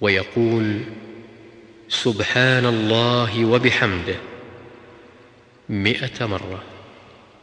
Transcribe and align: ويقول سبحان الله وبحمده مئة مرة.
ويقول 0.00 0.80
سبحان 1.88 2.66
الله 2.66 3.44
وبحمده 3.44 4.16
مئة 5.68 6.26
مرة. 6.26 6.62